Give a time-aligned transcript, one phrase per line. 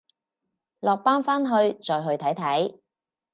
[0.79, 2.79] 落班翻去再去睇睇